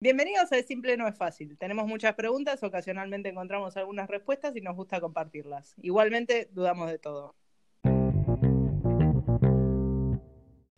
[0.00, 1.58] Bienvenidos a Es Simple No es Fácil.
[1.58, 5.74] Tenemos muchas preguntas, ocasionalmente encontramos algunas respuestas y nos gusta compartirlas.
[5.82, 7.34] Igualmente, dudamos de todo.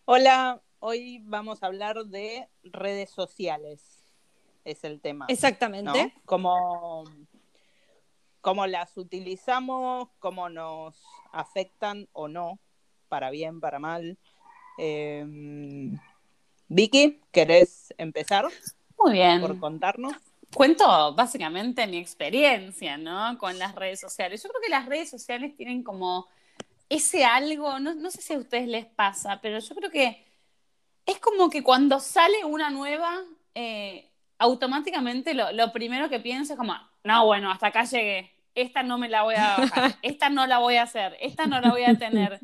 [0.07, 4.07] Hola, hoy vamos a hablar de redes sociales.
[4.65, 5.27] Es el tema.
[5.29, 6.15] Exactamente.
[6.25, 7.05] Cómo,
[8.41, 10.99] cómo las utilizamos, cómo nos
[11.31, 12.59] afectan o no,
[13.11, 14.17] para bien, para mal.
[14.79, 15.99] Em,
[16.69, 18.49] Vicky, ¿querés empezar?
[19.03, 19.41] Muy bien.
[19.41, 20.15] Por contarnos.
[20.55, 23.39] Cuento básicamente mi experiencia, ¿no?
[23.39, 24.43] Con las redes sociales.
[24.43, 26.29] Yo creo que las redes sociales tienen como
[26.91, 30.27] ese algo, no, sé si a ustedes les pasa, pero yo creo que
[31.07, 33.17] es como que cuando sale una nueva,
[33.55, 36.75] eh, automáticamente lo, primero que pienso es como,
[37.05, 40.59] no, bueno, hasta acá llegué, esta no me la voy a bajar, esta no la
[40.59, 42.41] voy a hacer, esta no la voy a tener.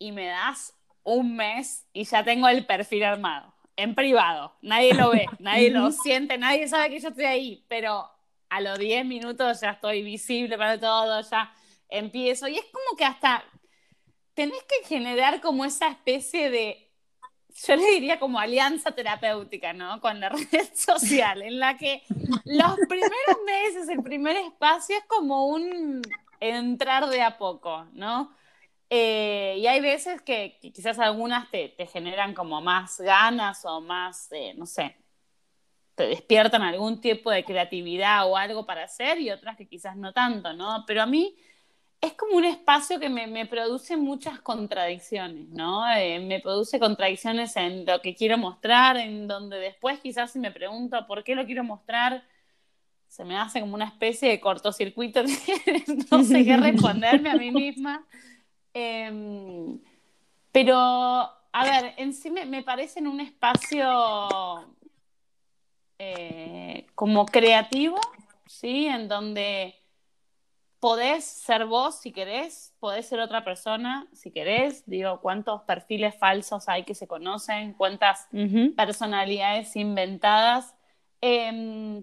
[0.00, 5.10] Y me das un mes y ya tengo el perfil armado, en privado, nadie lo
[5.10, 8.10] ve, nadie lo siente, nadie sabe que yo estoy ahí, pero
[8.48, 11.52] a los 10 minutos ya estoy visible para todo, ya
[11.88, 12.48] empiezo.
[12.48, 13.44] Y es como que hasta
[14.34, 16.90] tenés que generar como esa especie de,
[17.66, 20.00] yo le diría como alianza terapéutica, ¿no?
[20.00, 22.02] Con la red social, en la que
[22.44, 26.02] los primeros meses, el primer espacio es como un
[26.40, 28.34] entrar de a poco, ¿no?
[28.92, 34.52] Eh, y hay veces que, quizás algunas te, generan como más ganas o más, eh,
[34.56, 34.96] no sé,
[35.94, 40.12] te despiertan algún tipo de creatividad o algo para hacer y otras que quizás no
[40.12, 40.84] tanto, ¿no?
[40.88, 41.36] Pero a mí
[42.00, 45.88] es como un espacio que me, produce muchas contradicciones, ¿no?
[45.94, 50.50] Eh, me produce contradicciones en lo que quiero mostrar, en donde después quizás si me
[50.50, 52.24] pregunto por qué lo quiero mostrar,
[53.06, 55.22] se me hace como una especie de cortocircuito,
[56.10, 58.04] no sé qué responderme a mí misma.
[58.74, 59.80] Em,
[60.52, 63.86] pero, a ver, en sí me, me parece en un espacio
[65.98, 68.00] eh, como creativo,
[68.46, 68.86] ¿sí?
[68.86, 69.74] En donde
[70.80, 74.82] podés ser vos si querés, podés ser otra persona si querés.
[74.86, 78.28] Digo, cuántos perfiles falsos hay que se conocen, cuántas
[78.76, 80.74] personalidades inventadas.
[81.20, 82.02] Em,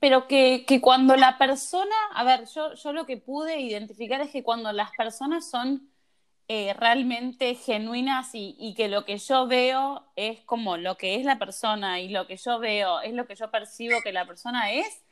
[0.00, 4.42] pero que, cuando la persona, a ver, yo, yo lo que pude identificar es que
[4.42, 5.90] cuando las personas son
[6.48, 11.24] eh, realmente genuinas y, y, que lo que yo veo es como lo que es
[11.24, 14.72] la persona y lo que yo veo es lo que yo percibo que la persona
[14.72, 15.04] es,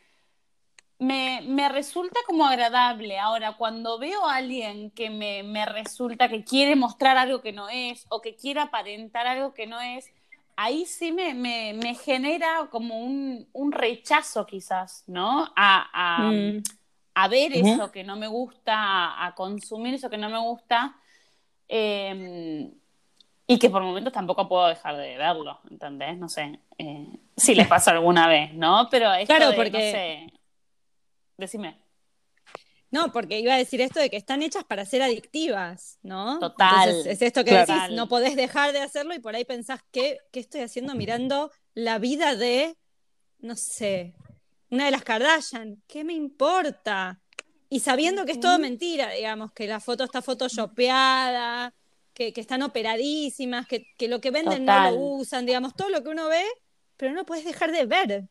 [0.99, 3.19] me, resulta como agradable.
[3.19, 8.07] Ahora, cuando veo a alguien que me, resulta que quiere mostrar algo que no es
[8.09, 10.11] o que quiere aparentar algo que no es,
[10.59, 15.47] ahí sí me, me, genera como un, rechazo quizás, ¿no?
[15.55, 17.31] A, a, mm.
[17.31, 20.97] ver eso que no me gusta, a, consumir eso que no me gusta.
[21.69, 22.73] Em,
[23.47, 26.19] y que por momentos tampoco puedo dejar de verlo, ¿entendés?
[26.19, 28.89] No sé eh, si les pasa alguna vez, ¿no?
[28.91, 30.27] Pero es claro, porque...
[31.37, 31.88] Decime.
[32.91, 36.39] No, porque iba a decir esto de que están hechas para ser adictivas, ¿no?
[36.39, 37.07] Total.
[37.07, 40.41] es esto que decís, no podés dejar de hacerlo y por ahí pensás, ¿qué, ¿qué
[40.41, 42.77] estoy haciendo mirando la vida de,
[43.41, 44.15] no sé,
[44.71, 45.83] una de las Kardashian?
[45.87, 47.21] ¿Qué me importa?
[47.69, 51.75] Y sabiendo que es todo mentira, digamos, que la foto está photoshopeada,
[52.15, 56.03] que, que están operadísimas, que, que, lo que venden no lo usan, digamos, todo lo
[56.03, 56.45] que uno ve,
[56.97, 58.29] pero no puedes dejar de ver.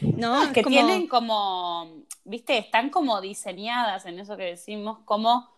[0.00, 5.50] No, es que tienen como, viste, están como diseñadas en eso que decimos, como,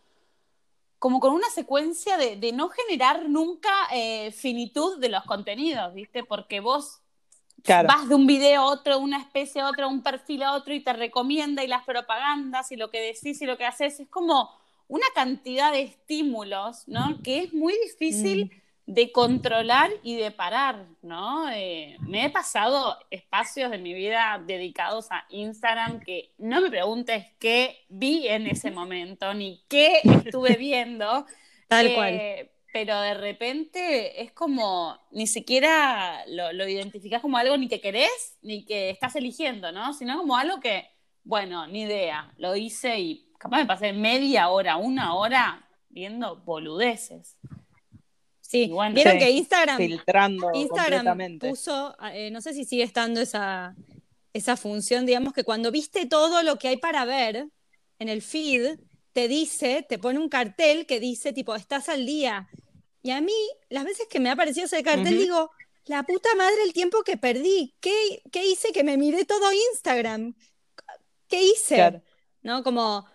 [0.99, 6.61] como con una secuencia de, no generar nunca eh, finitud de los contenidos, viste, porque
[6.61, 7.01] vos
[7.67, 10.81] vas de un video a otro, una especie a otro, un perfil a otro y
[10.81, 14.01] te recomienda y las propagandas y lo que decís y lo que haces.
[14.01, 14.51] Es como
[14.87, 17.21] una cantidad de estímulos, ¿no?
[17.23, 18.47] Que es muy difícil.
[18.47, 21.51] Mm de controlar y de parar, ¿no?
[21.51, 27.25] Eh, me he pasado espacios de mi vida dedicados a Instagram que no me preguntes
[27.39, 31.25] qué vi en ese momento ni qué estuve viendo.
[31.69, 32.51] Tal eh, cual.
[32.75, 38.37] Pero de repente es como, ni siquiera lo, lo identificas como algo ni que querés
[38.43, 39.95] ni que estás eligiendo, ¿no?
[39.95, 40.91] Sino como algo que,
[41.23, 47.39] bueno, ni idea, lo hice y capaz me pasé media hora, una hora viendo boludeces.
[48.47, 53.75] Sí, vieron que Instagram, filtrando Instagram puso, eh, no sé si sigue estando esa,
[54.35, 57.49] esa función, digamos que cuando viste todo lo que hay para ver
[57.99, 58.79] en el feed,
[59.15, 62.49] te dice, te pone un cartel que dice tipo, estás al día.
[63.03, 63.33] Y a mí,
[63.71, 65.51] las veces que me ha aparecido ese cartel, digo,
[65.87, 67.75] la puta madre el tiempo que perdí.
[67.81, 70.35] ¿Qué, qué hice que me miré todo Instagram?
[71.29, 72.03] ¿Qué hice?
[72.43, 72.63] ¿No?
[72.63, 73.07] Como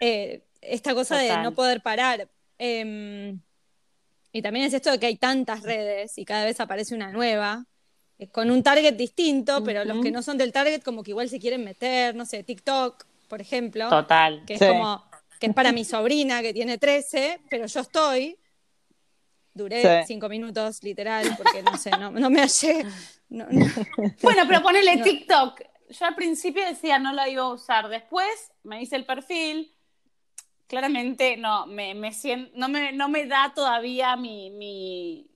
[0.00, 2.28] eh, esta cosa de no poder parar.
[2.58, 3.40] Em,
[4.32, 7.64] y también es esto de que hay tantas redes y cada vez aparece una nueva.
[8.20, 10.02] eh, con un target distinto, pero los Ujú.
[10.04, 13.40] que no son del target como que igual se quieren meter, no sé, TikTok, por
[13.40, 14.42] ejemplo, Total.
[14.44, 14.66] que es Sí.
[14.66, 15.04] como,
[15.38, 18.36] que es para mi sobrina que tiene 13, pero yo estoy,
[19.54, 20.06] duré Sí.
[20.08, 22.84] cinco minutos, literal, porque no sé, no, no me hallé.
[23.28, 23.66] no- no.
[24.22, 25.04] Bueno, pero ponele No.
[25.04, 25.60] TikTok.
[25.90, 27.88] Yo al principio decía no la iba a usar.
[27.88, 28.28] Después
[28.64, 29.72] me hice el perfil.
[30.68, 35.30] Claramente no me, me sien- no, me, no me da todavía mi, mi,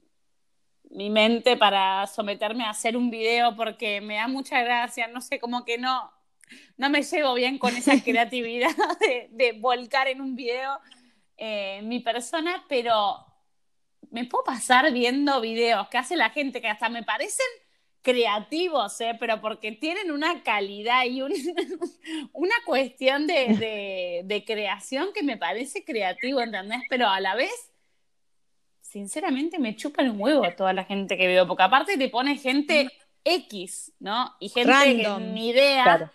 [0.91, 5.09] mi mente para someterme a hacer un video porque me da mucha gracia.
[5.09, 6.13] No sé, como que no,
[6.79, 8.71] no me llevo bien con esa creatividad
[9.01, 10.81] de, de volcar en un video
[11.39, 13.27] eh, mi persona, pero
[14.11, 17.47] me puedo pasar viendo videos que hace la gente que hasta me parecen
[18.03, 19.17] creativos, ¿eh?
[19.19, 21.33] pero porque tienen una calidad y un-
[22.33, 26.81] una cuestión de, de- de creación que me parece creativo, ¿entendés?
[26.91, 27.53] Pero a la vez,
[28.81, 32.91] sinceramente, me chupa el huevo toda la gente que veo, porque aparte te pone gente
[33.25, 34.35] X, ¿no?
[34.41, 35.19] Y gente Random.
[35.23, 35.85] que ni idea.
[35.85, 36.11] Claro.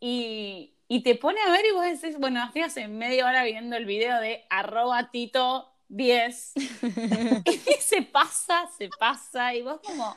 [0.00, 3.84] Y, y te pone a ver y vos decís, bueno, hace media hora viendo el
[3.84, 6.52] video de arroba tito 10
[7.46, 10.16] y se pasa, se pasa, y vos como,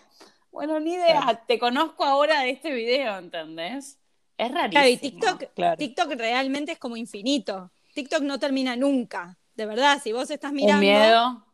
[0.55, 1.39] bueno, ni idea, Claro.
[1.47, 3.99] te conozco ahora de este video, ¿entendés?
[4.37, 4.71] Es rarísimo.
[4.71, 5.77] Claro, y TikTok, Claro.
[5.77, 7.71] TikTok realmente es como infinito.
[7.93, 9.37] TikTok no termina nunca.
[9.53, 11.45] De verdad, si vos estás Un mirando, miedo.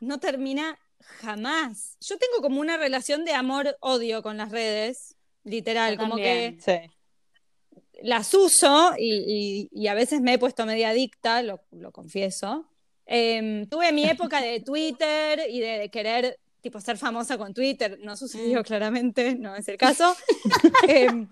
[0.00, 0.78] no termina
[1.20, 1.96] jamás.
[2.00, 6.56] Yo tengo como una relación de amor-odio con las redes, literal, Yo como también.
[6.58, 6.90] que Sí.
[8.02, 12.66] las uso y, y- y a veces me he puesto media adicta, lo, lo confieso.
[13.06, 17.98] Em, tuve mi época de Twitter y de, de querer tipo ser famosa con Twitter,
[18.02, 18.64] no sucedió Mm.
[18.64, 20.16] claramente, no es el caso.
[20.88, 21.28] Em,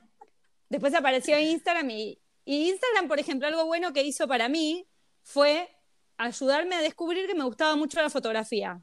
[0.68, 4.86] después apareció Instagram y, y Instagram, por ejemplo, algo bueno que hizo para mí
[5.22, 5.68] fue
[6.16, 8.80] ayudarme a descubrir que me gustaba mucho la fotografía.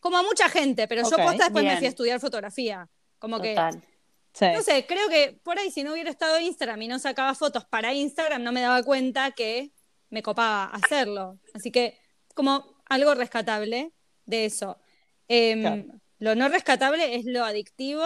[0.00, 1.78] Como a mucha gente, pero Ok, yo posta después me bien.
[1.78, 2.88] fui a estudiar fotografía.
[3.18, 3.82] Como que Total.
[4.32, 4.46] Sí.
[4.54, 7.64] no sé, creo que por ahí si no hubiera estado Instagram y no sacaba fotos
[7.64, 9.72] para Instagram, no me daba cuenta que
[10.10, 11.40] me copaba hacerlo.
[11.54, 11.98] Así que
[12.34, 13.92] como algo rescatable
[14.26, 14.78] de eso.
[15.28, 15.84] Em, Claro.
[16.20, 18.04] Lo no rescatable es lo adictivo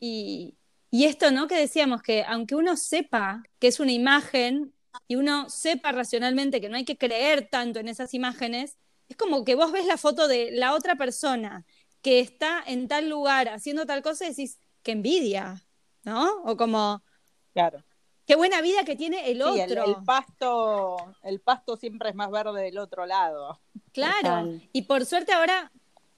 [0.00, 0.56] y,
[0.90, 1.46] y esto, ¿no?
[1.46, 4.74] Que decíamos que aunque uno sepa que es una imagen
[5.06, 8.76] y uno sepa racionalmente que no hay que creer tanto en esas imágenes,
[9.08, 11.64] es como que vos ves la foto de la otra persona
[12.02, 15.62] que está en tal lugar haciendo tal cosa y decís, qué envidia,
[16.02, 16.42] ¿no?
[16.44, 17.02] O como,
[17.52, 17.84] Claro.
[18.26, 19.84] qué buena vida que tiene el Sí, otro.
[19.84, 23.60] el, el pasto, el pasto siempre es más verde del otro lado.
[23.92, 24.48] Claro.
[24.72, 25.70] Y por suerte ahora,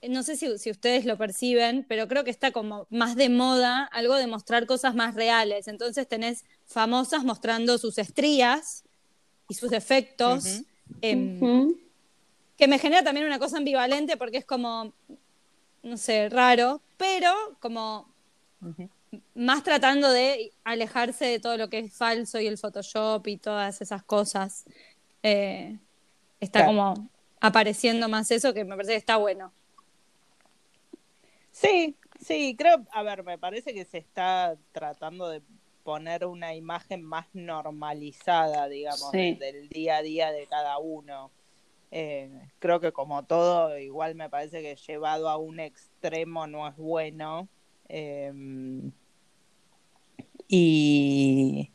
[0.08, 3.84] no sé si, si ustedes lo perciben, pero creo que está como más de moda
[3.92, 5.68] algo de mostrar cosas más reales.
[5.68, 8.84] Entonces tenés famosas mostrando sus estrías
[9.48, 10.44] y sus defectos.
[10.44, 10.66] Ujú.
[11.02, 11.74] em,
[12.56, 14.92] que me genera también una cosa ambivalente porque es como,
[15.82, 18.08] no sé, raro, pero como
[19.34, 23.80] más tratando de alejarse de todo lo que es falso y el Photoshop y todas
[23.82, 24.64] esas cosas.
[25.24, 25.78] Eh,
[26.40, 26.68] está Claro.
[26.94, 27.10] como
[27.40, 29.52] apareciendo más eso que me parece que está bueno.
[31.52, 35.42] Sí, sí, creo, a ver, me parece que se está tratando de
[35.84, 39.34] poner una imagen más normalizada, digamos, Sí.
[39.34, 41.30] del día a día de cada uno.
[41.90, 46.76] Eh, creo que como todo, igual me parece que llevado a un extremo no es
[46.76, 47.48] bueno.
[47.88, 48.32] Eh,
[50.48, 51.70] y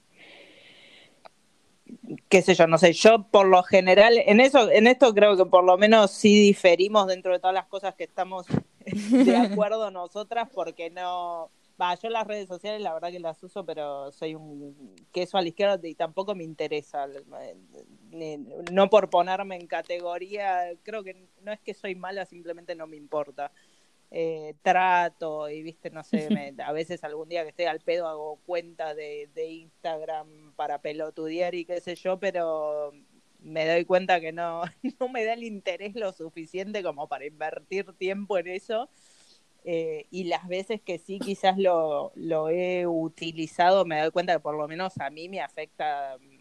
[2.29, 5.45] qué sé yo, no sé, yo por lo general, en eso, en esto creo que
[5.45, 8.47] por lo menos sí diferimos dentro de todas las cosas que estamos
[9.25, 13.65] de acuerdo nosotras, porque no, va, yo las redes sociales la verdad que las uso,
[13.65, 17.07] pero soy un queso a la izquierda y tampoco me interesa,
[17.41, 17.55] eh,
[18.11, 18.37] ni-
[18.71, 22.97] no por ponerme en categoría, creo que no es que soy mala, simplemente no me
[22.97, 23.51] importa.
[24.09, 28.07] Eh, trato y viste, no sé, me- a veces algún día que estoy al pedo
[28.07, 32.93] hago cuenta de, de Instagram para pelotudear y qué sé yo, pero
[33.39, 34.61] me doy cuenta que no,
[34.99, 38.89] no me da el interés lo suficiente como para invertir tiempo en eso.
[39.63, 44.39] Eh, y las veces que sí quizás lo, lo he utilizado, me doy cuenta que
[44.39, 46.37] por lo menos a mí me afecta mm,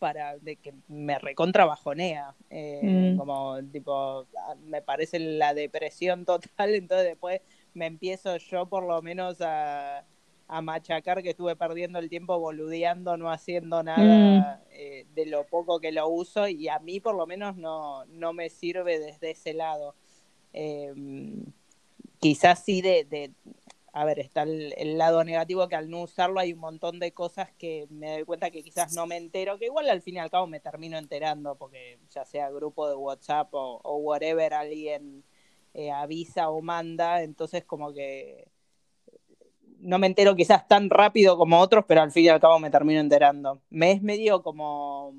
[0.00, 2.34] para de que me recontra bajonea.
[2.50, 3.16] Eh, Mm.
[3.16, 4.26] Como tipo,
[4.64, 7.40] me parece la depresión total, entonces después
[7.74, 10.04] me empiezo yo por lo menos a,
[10.48, 15.80] a machacar que estuve perdiendo el tiempo boludeando, no haciendo nada eh, de lo poco
[15.80, 19.54] que lo uso y a mí por lo menos no, no me sirve desde ese
[19.54, 19.94] lado.
[20.52, 20.94] Eh,
[22.20, 23.32] quizás sí de, de,
[23.92, 27.12] a ver, está el, el lado negativo que al no usarlo hay un montón de
[27.12, 30.18] cosas que me doy cuenta que quizás no me entero, que igual al fin y
[30.18, 35.24] al cabo me termino enterando porque ya sea grupo de WhatsApp o, o whatever alguien
[35.74, 38.48] eh, avisa o manda, entonces como que
[39.86, 42.70] no me entero quizás tan rápido como otros, pero al fin y al cabo me
[42.70, 43.62] termino enterando.
[43.70, 45.14] Me es medio como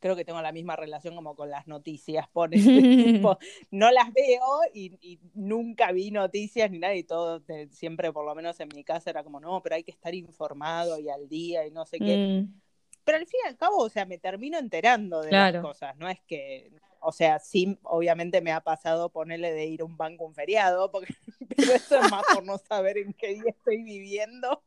[0.00, 2.50] creo que tengo la misma relación como con las noticias, por
[3.70, 8.60] no las veo y, nunca vi noticias ni nada y todo, siempre por lo menos
[8.60, 11.70] en mi casa era como, no, pero hay que estar informado y al día y
[11.70, 12.16] no sé qué.
[12.16, 12.60] Mm.
[13.08, 16.10] Pero al fin y al cabo, o sea, me termino enterando de las cosas, no
[16.10, 20.26] es que, o sea, sí, obviamente me ha pasado ponerle de ir a un banco
[20.26, 21.14] un feriado, porque
[21.56, 24.62] pero eso es más por no saber en qué día estoy viviendo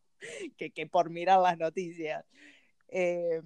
[0.57, 2.25] que, que por mirar las noticias.
[2.87, 3.41] Eh,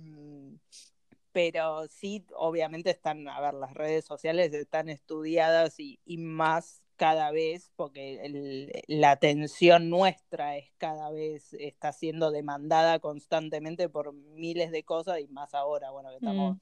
[1.35, 7.71] pero sí, obviamente están, a ver, las redes sociales están estudiadas y, más cada vez,
[7.75, 15.19] porque la atención nuestra es cada vez, está siendo demandada constantemente por miles de cosas
[15.19, 16.59] y más ahora, bueno, que estamos mm.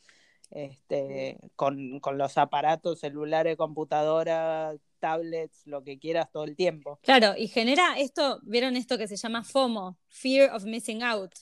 [0.51, 6.99] este, con, con, los aparatos celulares, computadoras, tablets, lo que quieras todo el tiempo.
[7.03, 11.33] Claro, y genera esto, ¿vieron esto que se llama FOMO, Fear of Missing Out?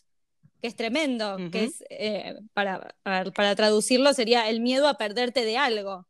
[0.62, 5.58] que es tremendo, que es, eh, para, para traducirlo, sería el miedo a perderte de
[5.58, 6.06] algo.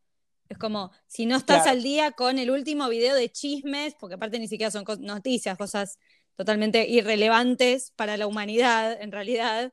[0.52, 4.38] Es como, si no estás al día con el último video de chismes, porque aparte
[4.38, 5.98] ni siquiera son noticias, cosas
[6.36, 9.72] totalmente irrelevantes para la humanidad, en realidad,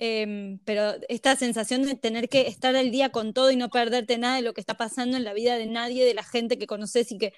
[0.00, 4.18] em, pero esta sensación de tener que estar al día con todo y no perderte
[4.18, 6.66] nada de lo que está pasando en la vida de nadie, de la gente que
[6.66, 7.32] conoces y que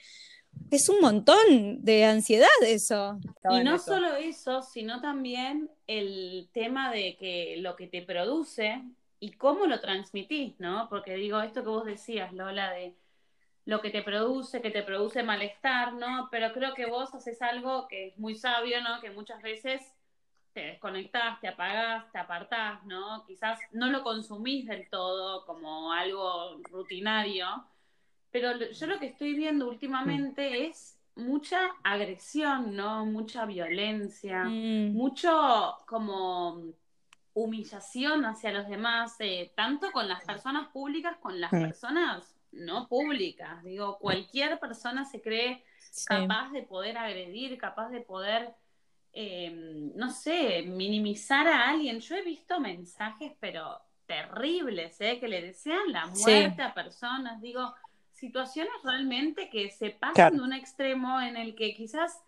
[0.71, 3.21] es un montón de ansiedad eso.
[3.51, 8.83] Y no solo eso, sino también el tema de que lo que te produce
[9.21, 10.89] y cómo lo transmitís, ¿no?
[10.89, 12.95] Porque digo, esto que vos decías, Lola, de
[13.65, 16.29] lo que te produce, que te produce malestar, ¿no?
[16.31, 19.01] Pero creo que vos haces algo que es muy sabio, ¿no?
[19.01, 19.83] Que muchas veces
[20.55, 23.25] te desconectás, te apagás, te apartás, ¿no?
[23.27, 27.47] Quizás no lo consumís del todo como algo rutinario,
[28.31, 33.05] pero yo lo que estoy viendo últimamente es mucha agresión, ¿no?
[33.05, 34.93] Mucha violencia, mm.
[34.93, 36.63] mucho como
[37.43, 43.63] humillación hacia los demás, eh, tanto con las personas públicas, con las personas no públicas.
[43.63, 45.65] Digo, cualquier persona se cree
[46.07, 48.55] capaz de poder agredir, capaz de poder,
[49.13, 52.01] em, no sé, minimizar a alguien.
[52.01, 55.19] Yo he visto mensajes, pero terribles, ¿eh?
[55.21, 57.41] que le desean la muerte a personas.
[57.41, 57.75] Digo,
[58.13, 62.21] situaciones realmente que se pasan de un extremo en el que quizás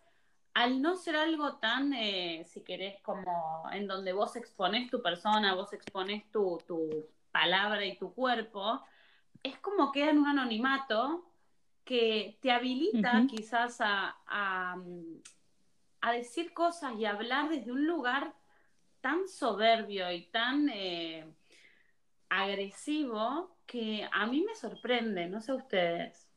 [0.54, 5.54] al no ser algo tan, eh, si querés, como en donde vos expones tu persona,
[5.54, 8.83] vos expones tu, tu palabra y tu cuerpo,
[9.42, 11.25] es como queda en un anonimato
[11.85, 14.76] que te habilita quizás a, a,
[16.12, 18.35] decir cosas y hablar desde un lugar
[19.00, 21.26] tan soberbio y tan eh,
[22.28, 26.30] agresivo que a mí me sorprende, no sé ustedes.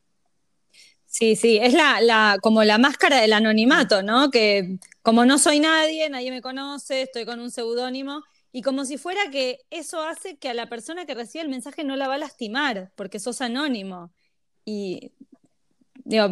[1.14, 4.32] Sí, sí, es la, la, como la máscara del anonimato, ¿no?
[4.32, 8.98] Que como no soy nadie, nadie me conoce, estoy con un seudónimo, y como si
[8.98, 12.16] fuera que eso hace que a la persona que recibe el mensaje no la va
[12.16, 14.12] a lastimar, porque sos anónimo.
[14.66, 15.12] Y
[16.04, 16.26] digo,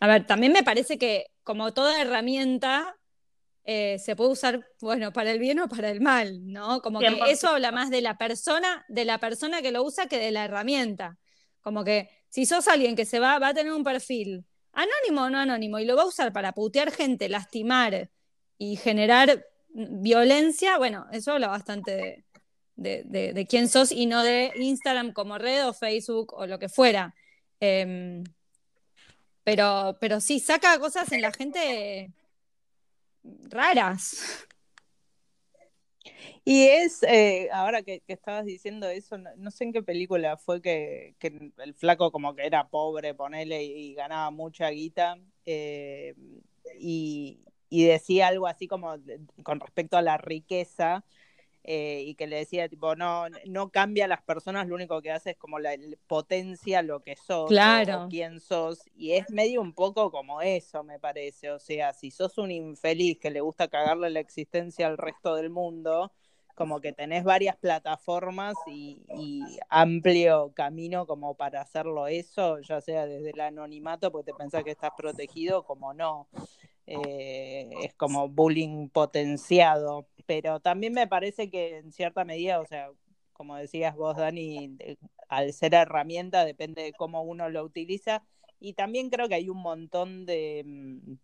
[0.00, 2.98] a ver, también me parece que como toda herramienta,
[3.64, 6.82] eh, se puede usar, bueno, para el bien o para el mal, ¿no?
[6.82, 10.18] Como que eso habla más de la persona, de la persona que lo usa que
[10.18, 11.16] de la herramienta.
[11.62, 15.30] Como que si sos alguien que se va, va a tener un perfil anónimo o
[15.30, 18.10] no anónimo y lo va a usar para putear gente, lastimar
[18.58, 22.26] y generar violencia, bueno, eso habla bastante
[22.74, 27.14] de, quién sos y no de Instagram como red o Facebook o lo que fuera.
[27.58, 28.22] Em,
[29.42, 32.12] pero, pero sí, saca cosas en la gente
[33.48, 34.46] raras.
[36.44, 41.14] Y es, eh, ahora que, estabas diciendo eso, no, sé en qué película fue que,
[41.58, 46.14] el flaco como que era pobre, ponele, y, ganaba mucha guita, eh,
[46.78, 48.96] y, y, decía algo así como
[49.42, 51.04] con respecto a la riqueza,
[51.68, 55.10] eh, y que le decía, tipo, no, no cambia a las personas, lo único que
[55.10, 55.74] hace es como la
[56.06, 58.06] potencia lo que sos, claro.
[58.08, 62.38] quién sos, y es medio un poco como eso, me parece, o sea, si sos
[62.38, 66.12] un infeliz que le gusta cagarle la existencia al resto del mundo,
[66.54, 69.02] como que tenés varias plataformas y,
[69.68, 74.70] amplio camino como para hacerlo eso, ya sea desde el anonimato, porque te pensás que
[74.70, 76.28] estás protegido, como no.
[76.86, 82.90] Eh, es como bullying potenciado, pero también me parece que en cierta medida, o sea,
[83.32, 84.76] como decías vos, Dani,
[85.28, 88.24] al ser herramienta depende de cómo uno lo utiliza,
[88.60, 91.16] y también creo que hay un montón de, mm,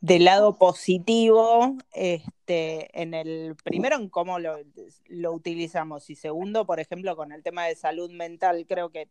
[0.00, 4.56] de, lado positivo, este, en el primero en cómo lo,
[5.06, 9.08] lo, utilizamos y segundo, por ejemplo, con el tema de salud mental, creo que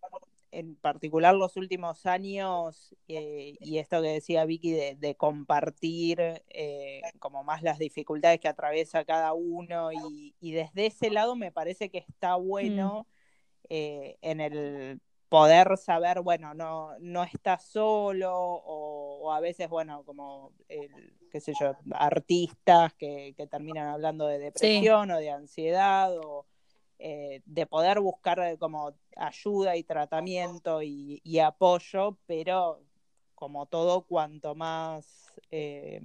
[0.51, 7.43] en particular los últimos años, eh, y esto que decía Vicky de, compartir eh, como
[7.43, 12.37] más las dificultades que atraviesa cada uno, y, desde ese lado me parece que está
[12.37, 12.47] Mm.
[12.47, 13.07] bueno
[13.69, 20.03] eh, en el poder saber, bueno, no, no estás solo, o, o a veces, bueno,
[20.03, 26.17] como, el, qué sé yo, artistas que, que terminan hablando de depresión o de ansiedad,
[26.17, 26.45] o
[26.99, 32.81] eh, de poder buscar eh, como ayuda y tratamiento y, y apoyo, pero
[33.35, 36.01] como todo, cuanto más eh,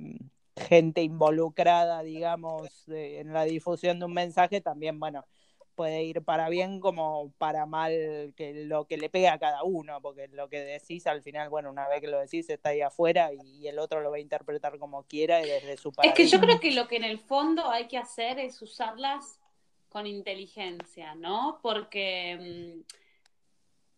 [0.56, 5.24] gente involucrada, digamos, de- en la difusión de un mensaje, también, bueno,
[5.74, 10.00] puede ir para bien como para mal, que lo que le pega a cada uno,
[10.00, 13.30] porque lo que decís al final, bueno, una vez que lo decís está ahí afuera
[13.32, 16.38] y, el otro lo va a interpretar como quiera y desde su Es que yo
[16.38, 16.40] paradigma.
[16.40, 19.38] creo que lo que en el fondo hay que hacer es usarlas
[19.88, 21.60] con inteligencia, ¿no?
[21.62, 22.92] Porque, mm,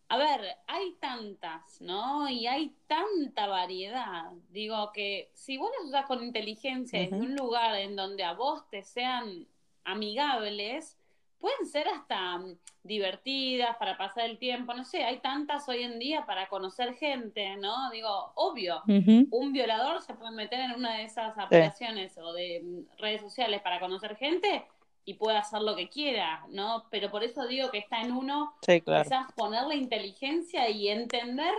[0.09, 2.29] a ver, hay tantas, ¿no?
[2.29, 4.33] Y hay tanta variedad.
[4.51, 7.17] Digo que si vos las usas con inteligencia Ujú.
[7.17, 9.49] un lugar en donde a vos te sean
[9.85, 10.99] amigables,
[11.45, 15.99] pueden ser hasta mm, divertidas para pasar el tiempo, no sé, hay tantas hoy en
[15.99, 17.91] día para conocer gente, ¿no?
[17.91, 22.97] Digo, obvio, un violador se puede meter en una de esas aplicaciones o de mm,
[22.99, 24.65] redes sociales para conocer gente
[25.05, 26.85] y puede hacer lo que quiera, ¿no?
[26.91, 29.05] Pero por eso digo que está en uno Sí, claro.
[29.05, 31.53] quizás ponerle inteligencia y entender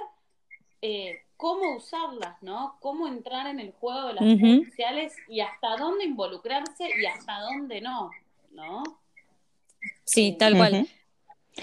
[0.81, 2.77] eh, cómo usarlas, ¿no?
[2.79, 7.39] Cómo entrar en el juego de las redes sociales y hasta dónde involucrarse y hasta
[7.41, 8.09] dónde no,
[8.49, 8.81] ¿no?
[10.03, 10.87] Sí, tal cual.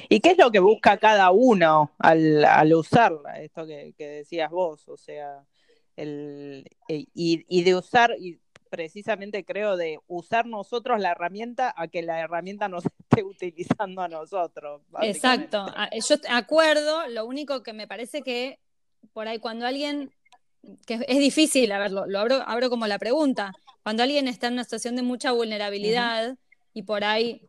[0.09, 3.41] ¿Y qué es lo que busca cada uno al, al usarla?
[3.41, 5.45] Esto que, que decías vos, o sea,
[5.97, 8.39] el, y, y de usar, y
[8.71, 14.09] precisamente creo de usar nosotros la herramienta a que la herramienta nos esté utilizando a
[14.09, 14.81] nosotros.
[15.03, 15.59] Exacto.
[15.59, 18.59] A- Yo te acuerdo, lo único que me parece que
[19.13, 20.11] por ahí cuando alguien,
[20.87, 23.53] que es difícil, a ver, lo, lo abro, abro como la pregunta,
[23.83, 26.39] cuando alguien está en una situación de mucha vulnerabilidad
[26.73, 27.43] y por ahí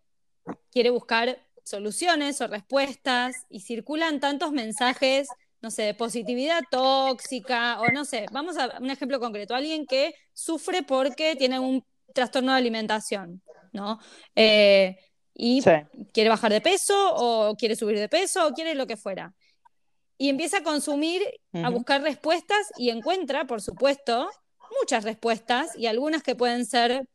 [0.71, 5.29] quiere buscar soluciones o respuestas y circulan tantos mensajes,
[5.61, 10.13] no sé, de positividad tóxica o no sé, vamos a un ejemplo concreto, alguien que
[10.33, 13.99] sufre porque tiene un trastorno de alimentación, ¿no?
[14.35, 14.97] Eh,
[15.33, 15.71] y Sí.
[16.13, 19.33] quiere bajar de peso o quiere subir de peso o quiere lo que fuera.
[20.17, 24.29] Y empieza a consumir, a buscar respuestas y encuentra, por supuesto,
[24.79, 27.05] muchas respuestas y algunas que pueden ser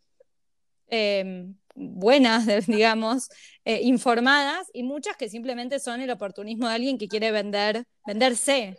[0.88, 1.46] eh,
[1.78, 3.28] buenas, digamos,
[3.64, 8.78] eh, informadas y muchas que simplemente son el oportunismo de alguien que quiere vender, venderse.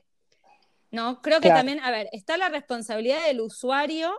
[0.92, 1.22] ¿No?
[1.22, 1.60] Creo que Claro.
[1.60, 4.12] también, a ver, está la responsabilidad del usuario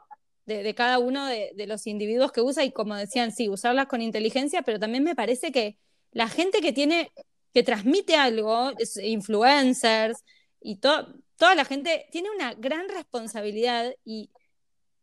[0.46, 3.86] de, de cada uno de, de los individuos que usa y como decían, sí, usarlas
[3.86, 5.78] con inteligencia, pero también me parece que
[6.12, 7.10] la gente que tiene,
[7.52, 10.22] que transmite algo, es- influencers
[10.60, 14.30] y to- toda la gente tiene una gran responsabilidad y,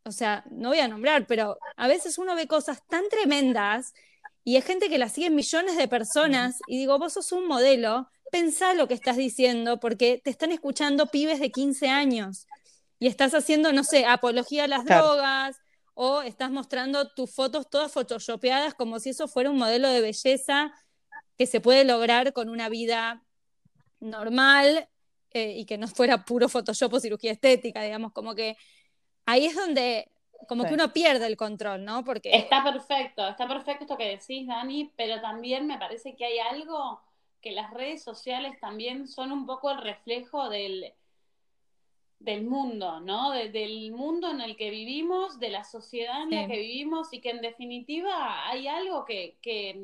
[0.07, 3.93] o sea, no voy a nombrar, pero a veces uno ve cosas tan tremendas
[4.43, 8.09] y hay gente que la siguen millones de personas y digo, vos sos un modelo,
[8.31, 12.47] pensá lo que estás diciendo porque te están escuchando pibes de 15 años
[12.99, 15.07] y estás haciendo, no sé, apología a las Claro.
[15.15, 15.57] drogas
[15.93, 20.71] o estás mostrando tus fotos todas photoshopeadas como si eso fuera un modelo de belleza
[21.37, 23.23] que se puede lograr con una vida
[23.99, 24.89] normal
[25.31, 28.55] eh, y que no fuera puro Photoshop o cirugía estética, digamos, como que
[29.27, 30.09] ahí es donde
[30.47, 30.69] como Sí.
[30.69, 32.03] que uno pierde el control, ¿no?
[32.03, 36.39] Porque Está perfecto, está perfecto esto que decís, Dani, pero también me parece que hay
[36.39, 37.01] algo
[37.41, 40.93] que las redes sociales también son un poco el reflejo del,
[42.19, 43.31] del mundo, ¿no?
[43.31, 47.19] De- del mundo en el que vivimos, de la sociedad en la que vivimos y
[47.21, 49.79] que en definitiva hay algo que, que,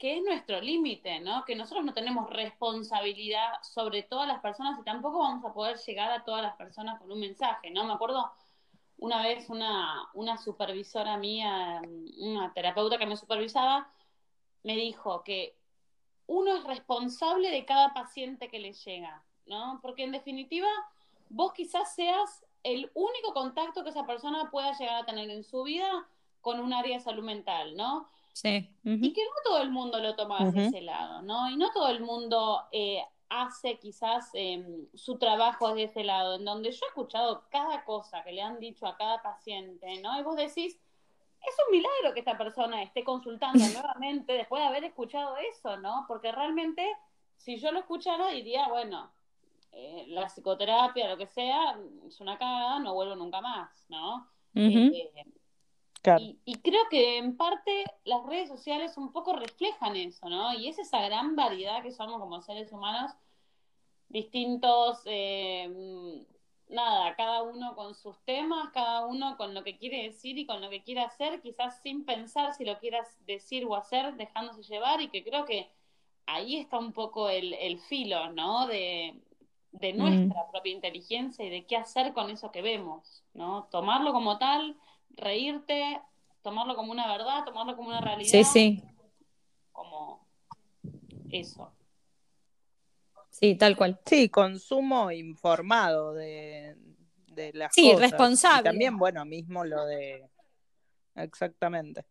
[0.00, 1.44] que es nuestro límite, ¿no?
[1.44, 6.10] Que nosotros no tenemos responsabilidad sobre todas las personas y tampoco vamos a poder llegar
[6.10, 7.84] a todas las personas con un mensaje, ¿no?
[7.84, 8.32] Me acuerdo
[8.96, 11.82] una vez una, una supervisora mía,
[12.16, 13.92] una terapeuta que me supervisaba,
[14.62, 15.54] me dijo que
[16.26, 19.80] uno es responsable de cada paciente que le llega, ¿no?
[19.82, 20.68] Porque en definitiva,
[21.28, 25.62] vos quizás seas el único contacto que esa persona pueda llegar a tener en su
[25.62, 26.08] vida
[26.40, 28.08] con un área de salud mental, ¿no?
[28.32, 28.70] Sí.
[28.84, 30.60] Y que no todo el mundo lo toma hacia Ujú.
[30.68, 31.48] ese lado, ¿no?
[31.50, 34.64] Y no todo el mundo eh, hace quizás eh,
[34.94, 38.58] su trabajo desde ese lado, en donde yo he escuchado cada cosa que le han
[38.58, 40.18] dicho a cada paciente, ¿no?
[40.18, 40.78] Y vos decís,
[41.40, 46.04] es un milagro que esta persona esté consultando nuevamente después de haber escuchado eso, ¿no?
[46.08, 46.86] Porque realmente,
[47.36, 49.10] si yo lo escuchara, diría, bueno,
[49.72, 54.28] eh, la psicoterapia, lo que sea, es una cagada, no vuelvo nunca más, ¿no?
[54.54, 55.10] Eh,
[56.02, 56.22] Claro.
[56.22, 60.54] y, y creo que en parte las redes sociales un poco reflejan eso, ¿no?
[60.54, 63.12] Y es esa gran variedad que somos como seres humanos
[64.10, 66.26] distintos, eh,
[66.68, 70.60] nada, cada uno con sus temas, cada uno con lo que quiere decir y con
[70.60, 75.00] lo que quiere hacer, quizás sin pensar si lo quieras decir o hacer, dejándose llevar,
[75.00, 75.70] y que creo que
[76.26, 78.66] ahí está un poco el, filo, ¿no?
[78.66, 79.14] De,
[79.72, 79.96] de mm.
[79.96, 83.68] nuestra propia inteligencia y de qué hacer con eso que vemos, ¿no?
[83.70, 84.76] Tomarlo como tal,
[85.16, 86.00] reírte,
[86.42, 88.30] tomarlo como una verdad, tomarlo como una realidad.
[88.30, 88.84] Sí, sí.
[89.72, 90.26] Como
[91.30, 91.72] eso.
[93.30, 93.98] Sí, tal cual.
[94.04, 96.76] Sí, consumo informado de,
[97.28, 98.64] de las sí, responsable.
[98.64, 100.28] también, bueno, mismo lo de...
[101.14, 102.04] Exactamente.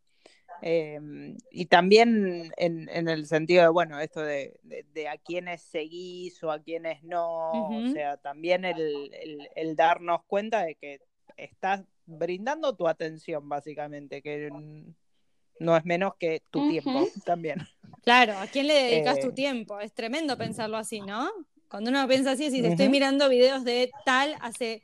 [0.61, 6.43] Em, y también en, en, el sentido de, bueno, esto de, de, a quienes seguís
[6.43, 9.09] o a quienes no, o sea, también el,
[9.55, 10.99] el, darnos cuenta de que
[11.37, 14.49] estás brindando tu atención, básicamente, que
[15.59, 17.59] no es menos que tu tiempo también.
[18.01, 19.79] Claro, ¿a quién le dedicas tu eh, tiempo?
[19.79, 21.29] Es tremendo pensarlo así, ¿no?
[21.69, 24.83] Cuando uno piensa así, si te estoy mirando videos de tal hace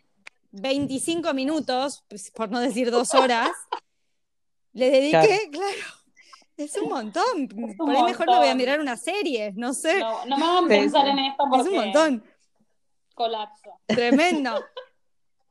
[0.51, 3.51] 25 minutos, pues, por no decir dos horas,
[4.73, 5.77] le dediqué, claro.
[6.57, 7.47] Es un montón.
[7.77, 9.99] por ahí mejor me voy a mirar una serie, no sé.
[9.99, 11.61] No, no me hagan pensar en esto porque...
[11.61, 12.23] Es un montón.
[13.13, 13.79] Colapso.
[13.87, 14.63] Tremendo.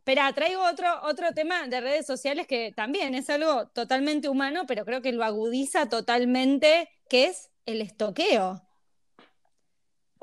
[0.05, 4.85] Espera, traigo otro, otro tema de redes sociales que también es algo totalmente humano, pero
[4.85, 8.61] creo que lo agudiza totalmente, que es el estoqueo.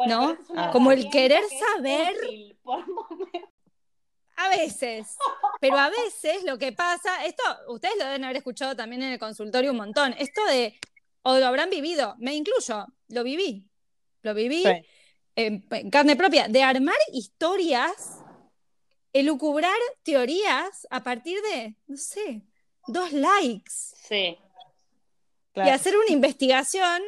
[0.06, 0.38] ¿No?
[0.72, 1.41] Como el querer
[1.76, 2.15] saber.
[4.36, 5.17] A veces,
[5.60, 9.20] pero a veces lo que pasa, esto ustedes lo deben haber escuchado también en el
[9.20, 10.80] consultorio un montón, esto de,
[11.24, 13.67] o lo habrán vivido, me incluyo, lo viví,
[14.22, 14.63] lo viví
[15.36, 18.20] en, carne propia, de armar historias,
[19.13, 22.43] elucubrar teorías a partir de, no sé,
[22.88, 23.71] dos likes.
[24.08, 24.38] Sí.
[25.56, 27.02] Y hacer una investigación.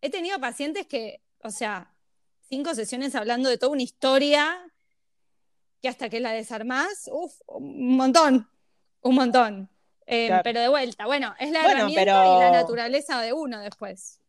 [0.00, 1.92] He tenido pacientes que, o sea,
[2.48, 4.72] cinco sesiones hablando de toda una historia
[5.80, 8.48] que hasta que la desarmás, uff, un montón,
[9.02, 9.70] un montón.
[10.06, 14.20] Eh, pero de vuelta, bueno, es la herramienta y la naturaleza de uno después.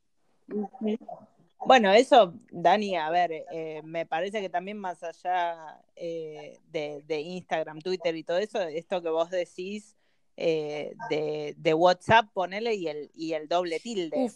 [1.65, 7.79] Bueno, eso, Dani, a ver, eh, me parece que también más allá eh, de, Instagram,
[7.81, 9.97] Twitter y todo eso, esto que vos decís
[10.35, 14.31] de, de, WhatsApp, ponele y el, y el doble tilde.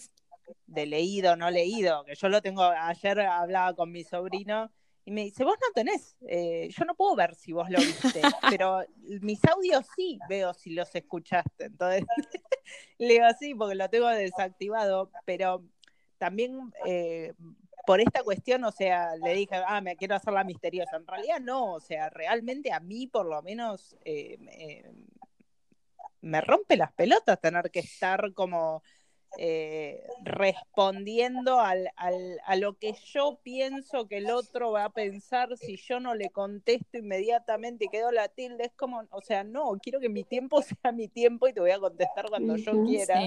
[0.65, 4.69] De leído, no leído, que yo lo tengo, ayer hablaba con mi sobrino
[5.03, 8.21] y me dice, vos no tenés, eh, yo no puedo ver si vos lo viste,
[8.59, 8.85] pero
[9.21, 11.65] mis audios sí veo si los escuchaste.
[11.65, 12.03] Entonces,
[12.99, 15.63] le digo sí, porque lo tengo desactivado, pero
[16.21, 17.33] también eh,
[17.87, 20.97] por esta cuestión, o sea, le dije, ah, me quiero hacer la misteriosa.
[20.97, 24.37] En realidad no, o sea, realmente a mí por lo menos eh,
[26.21, 28.83] me rompe las pelotas tener que estar como
[29.37, 35.77] eh, respondiendo al, a lo que yo pienso que el otro va a pensar si
[35.77, 38.65] yo no le contesto inmediatamente y quedo la tilde.
[38.65, 41.71] Es como, o sea, no, quiero que mi tiempo sea mi tiempo y te voy
[41.71, 43.21] a contestar cuando yo quiera.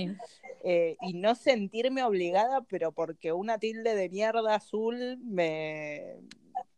[0.63, 6.17] Eh, y no sentirme obligada, pero porque una tilde de mierda azul me,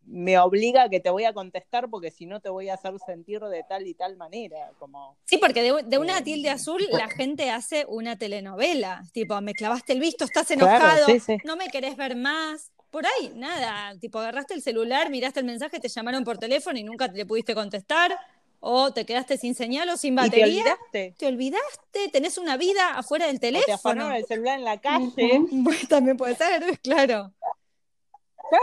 [0.06, 2.94] me obliga a que te voy a contestar porque si no te voy a hacer
[3.04, 4.70] sentir de tal y tal manera.
[4.78, 9.52] Como, sí, porque de, una eh, tilde azul la gente hace una telenovela, tipo, me
[9.52, 11.06] clavaste el visto, estás enojado,
[11.44, 12.72] no me querés ver más.
[12.90, 16.84] Por ahí, nada, tipo, agarraste el celular, miraste el mensaje, te llamaron por teléfono y
[16.84, 18.16] nunca te le pudiste contestar,
[18.60, 20.44] o te quedaste sin señal o sin batería.
[20.44, 21.14] te olvidaste.
[21.18, 24.06] Te olvidaste, tenés una vida afuera del teléfono.
[24.06, 25.40] O te el celular en la calle.
[25.88, 27.32] también puede ser, claro.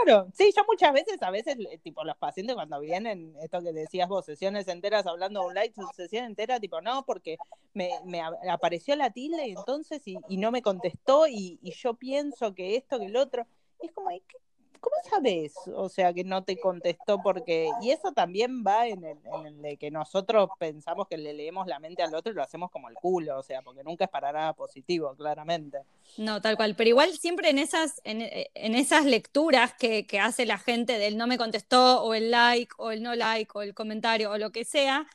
[0.02, 4.08] Claro, sí, yo muchas veces, a veces, tipo, los pacientes cuando vienen, esto que decías
[4.08, 7.36] vos, sesiones enteras hablando de un like, sesión entera, tipo, no, porque
[7.74, 11.94] me, me apareció la tilde y entonces, y, y no me contestó, y, y, yo
[11.94, 13.46] pienso que esto, que el otro,
[13.78, 14.36] es como, ¿qué,
[14.84, 15.54] ¿cómo sabes?
[15.74, 17.70] O sea, que no te contestó porque...
[17.80, 22.02] Y eso también va en el, de que nosotros pensamos que le leemos la mente
[22.02, 24.52] al otro y lo hacemos como el culo, o sea, porque nunca es para nada
[24.52, 25.78] positivo, claramente.
[26.18, 26.74] No, tal cual.
[26.76, 31.16] Pero igual siempre en esas, en, en esas lecturas que, que hace la gente del
[31.16, 34.52] no me contestó, o el like, o el no like, o el comentario, o lo
[34.52, 35.06] que sea,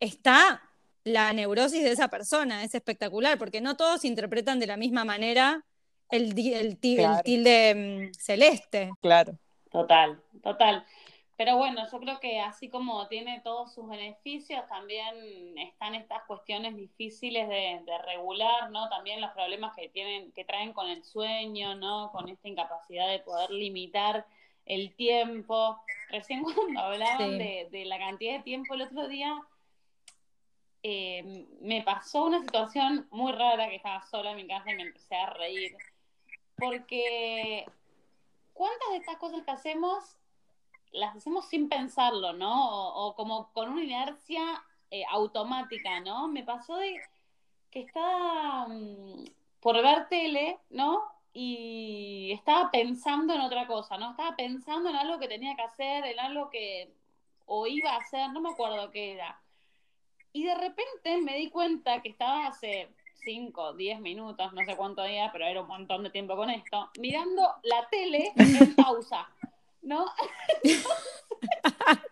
[0.00, 0.62] está
[1.04, 2.64] la neurosis de esa persona.
[2.64, 5.66] Es espectacular, porque no todos interpretan de la misma manera
[6.10, 8.90] el, el, tilde mm, celeste.
[9.00, 9.38] Claro.
[9.70, 10.84] Total, total.
[11.40, 16.76] Pero bueno, yo creo que así como tiene todos sus beneficios, también están estas cuestiones
[16.76, 18.90] difíciles de, regular, ¿no?
[18.90, 22.12] También los problemas que tienen, que traen con el sueño, ¿no?
[22.12, 24.26] Con esta incapacidad de poder limitar
[24.66, 25.80] el tiempo.
[26.10, 29.34] Recién cuando hablaban de, la cantidad de tiempo el otro día,
[30.82, 34.82] eh, me pasó una situación muy rara que estaba sola en mi casa y me
[34.82, 35.74] empecé a reír
[36.60, 37.66] porque
[38.52, 40.16] ¿cuántas de estas cosas que hacemos
[40.92, 42.94] las hacemos sin pensarlo, ¿no?
[42.94, 46.28] O, como con una inercia eh, automática, ¿no?
[46.28, 47.00] Me pasó de
[47.70, 49.24] que estaba mm,
[49.60, 51.02] por ver tele, ¿no?
[51.32, 54.10] Y estaba pensando en otra cosa, ¿no?
[54.10, 56.92] Estaba pensando en algo que tenía que hacer, en algo que
[57.46, 59.40] o iba a hacer, no me acuerdo qué era.
[60.32, 62.88] Y de repente me di cuenta que estaba hace
[63.22, 66.90] 5, 10 minutos, no sé cuánto día, pero era un montón de tiempo con esto,
[66.98, 69.28] mirando la tele en pausa,
[69.82, 70.06] ¿no?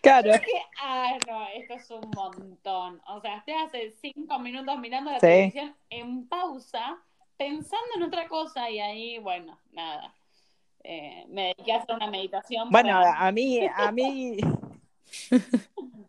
[0.00, 0.32] Claro.
[0.82, 3.00] ah, no, esto es un montón.
[3.08, 6.98] O sea, estoy hace 5 minutos mirando la televisión en pausa,
[7.38, 10.14] pensando en otra cosa y ahí, bueno, nada.
[10.82, 12.68] Eh, me dediqué a hacer una meditación.
[12.68, 14.36] Bueno, a mí, a mí,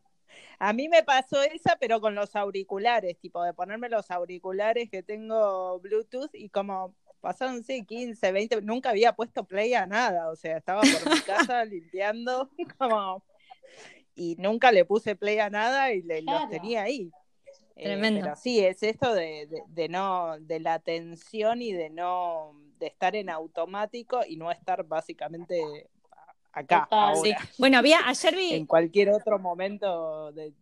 [0.59, 5.03] a mí me pasó esa, pero con los auriculares, tipo de ponerme los auriculares que
[5.03, 10.35] tengo Bluetooth y como pasaron, sí, 15, 20, nunca había puesto play a nada, o
[10.35, 13.23] sea, estaba por mi casa limpiando, como,
[14.13, 17.11] y nunca le puse play a nada y le, los tenía ahí.
[17.75, 18.21] Eh, Tremendo.
[18.21, 23.15] pero sí, es esto de, de, no, de la atención y de no, de estar
[23.15, 25.89] en automático y no estar básicamente
[26.55, 26.87] acá.
[27.57, 28.53] Bueno, había, ayer vi.
[28.53, 30.31] En cualquier otro momento.
[30.31, 30.53] De,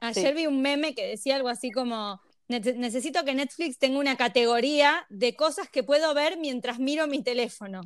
[0.00, 2.20] ayer vi un meme que decía algo así como.
[2.48, 7.80] Necesito que Netflix tenga una categoría de cosas que puedo ver mientras miro mi teléfono.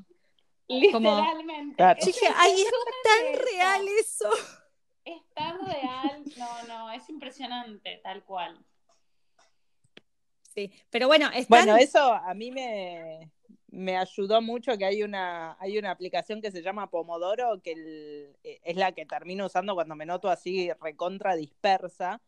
[0.67, 1.85] Literalmente.
[2.05, 2.71] Dije, ay, es
[3.05, 4.29] tan real eso.
[5.05, 8.59] Es tan real, no, no, es impresionante, tal cual.
[10.53, 13.31] Sí, pero bueno, Bueno, eso a mí me,
[13.69, 18.61] me ayudó mucho que hay una, hay una aplicación que se llama Pomodoro, que e,
[18.65, 22.21] es la que termino usando cuando me noto así recontra dispersa,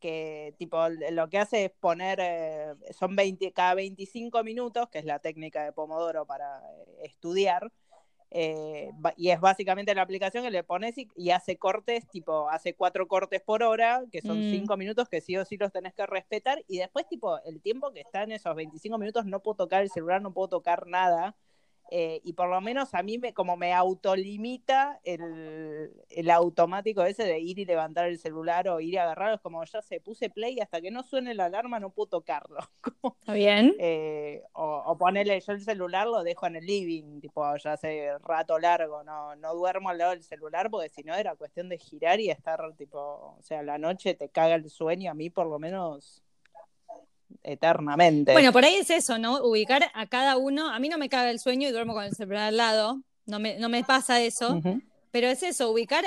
[0.00, 5.04] que tipo lo que hace es poner, eh, son 20, cada 25 minutos, que es
[5.04, 7.70] la técnica de Pomodoro para eh, estudiar,
[8.38, 13.08] eh, y es básicamente la aplicación que le pones y, hace cortes, tipo, hace cuatro
[13.08, 14.50] cortes por hora, que son mm.
[14.50, 17.92] cinco minutos que sí o sí los tenés que respetar, y después, tipo, el tiempo
[17.92, 21.34] que está en esos 25 minutos no puedo tocar el celular, no puedo tocar nada,
[21.90, 27.24] eh, y por lo menos a mí me, como me autolimita el, el, automático ese
[27.24, 30.28] de ir y levantar el celular o ir y agarrarlo, es como ya se puse
[30.28, 32.58] play hasta que no suene la alarma no puedo tocarlo.
[33.20, 33.74] Está bien.
[33.78, 38.58] Eh, o, ponerle yo el celular lo dejo en el living, tipo ya hace rato
[38.58, 42.20] largo, no, no duermo al lado del celular porque si no era cuestión de girar
[42.20, 42.98] y estar tipo,
[43.38, 46.25] o sea, la noche te caga el sueño, a mí por lo menos
[47.46, 48.32] eternamente.
[48.32, 49.42] Bueno, por ahí es eso, ¿no?
[49.42, 50.68] Ubicar a cada uno.
[50.70, 53.00] A mí no me caga el sueño y duermo con el celular al lado.
[53.24, 54.60] No me, no me pasa eso.
[55.10, 56.04] Pero es eso, ubicar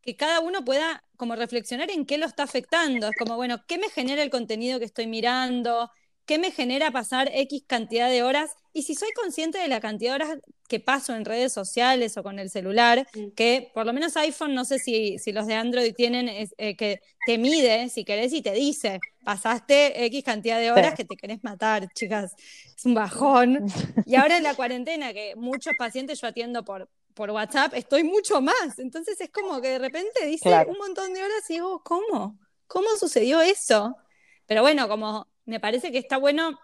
[0.00, 3.08] que cada uno pueda como reflexionar en qué lo está afectando.
[3.08, 5.90] Es como, bueno, ¿qué me genera el contenido que estoy mirando?
[6.28, 8.54] ¿Qué me genera pasar X cantidad de horas?
[8.74, 10.38] Y si soy consciente de la cantidad de horas
[10.68, 14.66] que paso en redes sociales o con el celular, que por lo menos iPhone, no
[14.66, 19.00] sé si, los de Android tienen, eh, que te mide, si querés, y te dice,
[19.24, 22.34] pasaste X cantidad de horas que te querés matar, chicas.
[22.76, 23.64] Es un bajón.
[24.04, 28.42] Y ahora en la cuarentena, que muchos pacientes yo atiendo por, por WhatsApp, estoy mucho
[28.42, 28.78] más.
[28.78, 32.38] Entonces es como que de repente dice un montón de horas y digo, ¿cómo?
[32.66, 33.96] ¿Cómo sucedió eso?
[34.44, 36.58] Pero bueno, como me parece que está bueno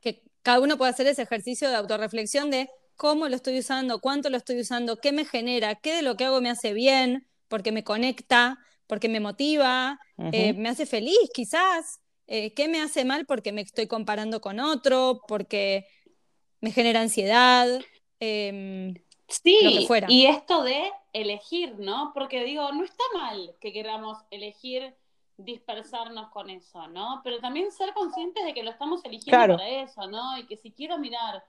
[0.00, 4.30] que cada uno pueda hacer ese ejercicio de autorreflexión de cómo lo estoy usando, cuánto
[4.30, 7.70] lo estoy usando, qué me genera, qué de lo que hago me hace bien, porque
[7.70, 10.00] me conecta, porque me motiva,
[10.32, 14.58] eh, me hace feliz quizás, eh, qué me hace mal porque me estoy comparando con
[14.58, 15.86] otro, porque
[16.60, 17.68] me genera ansiedad.
[18.18, 18.94] Em,
[19.28, 22.10] sí, y esto de elegir, ¿no?
[22.12, 24.96] Porque digo, no está mal que queramos elegir
[25.38, 27.20] dispersarnos con eso, ¿no?
[27.22, 30.36] Pero también ser conscientes de que lo estamos eligiendo para eso, ¿no?
[30.36, 31.44] Y que si quiero mirar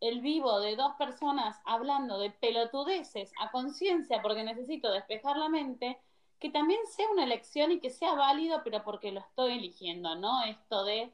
[0.00, 5.98] el vivo de dos personas hablando de pelotudeces a conciencia porque necesito despejar la mente,
[6.38, 10.44] que también sea una elección y que sea válido, pero porque lo estoy eligiendo, ¿no?
[10.44, 11.12] Esto de,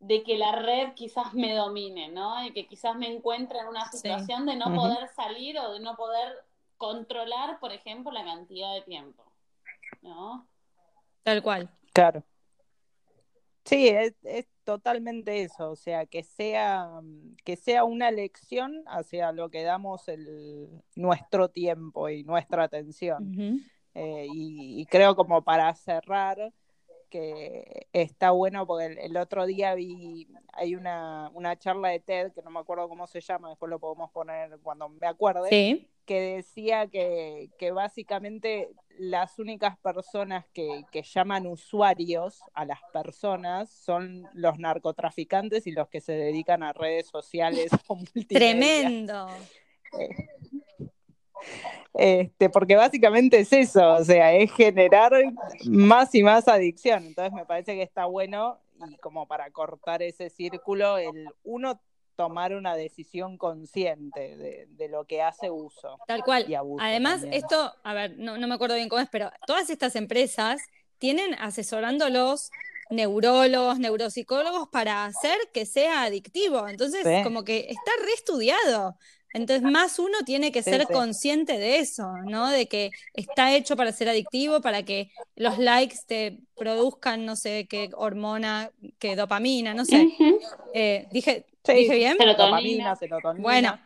[0.00, 2.44] de que la red quizás me domine, ¿no?
[2.44, 5.96] Y que quizás me encuentre en una situación de no poder salir o de no
[5.96, 6.44] poder
[6.76, 9.24] controlar, por ejemplo, la cantidad de tiempo,
[10.02, 10.46] ¿no?
[11.22, 11.70] Tal cual.
[11.92, 12.24] Claro.
[13.64, 14.14] Sí, es,
[14.64, 16.88] totalmente eso, o sea, que sea,
[17.44, 23.62] que sea una elección hacia lo que damos el, nuestro tiempo y nuestra atención.
[23.94, 26.52] Eh, y, creo como para cerrar,
[27.10, 32.42] que está bueno porque el, otro día vi, hay una, una, charla de TED, que
[32.42, 36.86] no me acuerdo cómo se llama, después lo podemos poner cuando me acuerde, que decía
[36.88, 44.58] que, que, básicamente las únicas personas que, que, llaman usuarios a las personas son los
[44.58, 47.70] narcotraficantes y los que se dedican a redes sociales.
[48.28, 49.28] Tremendo.
[49.98, 50.28] Eh,
[51.94, 55.12] Este, porque básicamente es eso, o sea, es generar
[55.64, 57.04] más y más adicción.
[57.04, 61.80] Entonces me parece que está bueno y como para cortar ese círculo, el uno
[62.20, 65.96] tomar una decisión consciente de, lo que hace uso.
[66.06, 66.44] Tal cual.
[66.78, 70.60] Además, esto, a ver, no, me acuerdo bien cómo es, pero todas estas empresas
[70.98, 72.50] tienen asesorándolos
[72.90, 76.68] neurólogos, neuropsicólogos para hacer que sea adictivo.
[76.68, 78.98] Entonces, como que está reestudiado.
[79.32, 82.50] Entonces, más uno tiene que ser consciente de eso, ¿no?
[82.50, 87.66] De que está hecho para ser adictivo, para que los likes te produzcan, no sé,
[87.66, 90.06] qué hormona, qué dopamina, no sé.
[90.72, 92.16] Eh, dije, ¿Dije bien?
[92.18, 93.42] Dopamina, serotonina.
[93.42, 93.80] Bueno,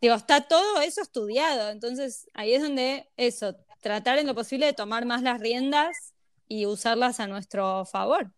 [0.00, 1.70] digo, está todo eso estudiado.
[1.70, 6.14] Entonces, ahí es donde eso, tratar en lo posible de tomar más las riendas
[6.48, 8.32] y usarlas a nuestro favor.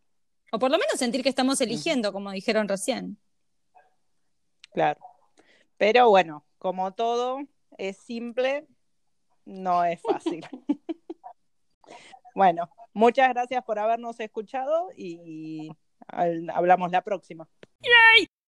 [0.53, 3.19] O por lo menos sentir que estamos eligiendo, como dijeron recién.
[4.73, 5.01] Claro.
[5.77, 7.41] Pero bueno, como todo
[7.79, 8.67] es simple,
[9.45, 10.47] no es fácil.
[12.35, 15.71] bueno, muchas gracias por habernos escuchado y
[16.09, 17.49] hablamos la próxima.
[17.81, 18.36] ¡Yay!